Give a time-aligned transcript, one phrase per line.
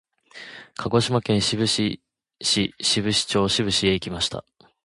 [0.79, 2.01] 鹿児島県志布志
[2.41, 4.43] 市志布志町志布志へ行きました。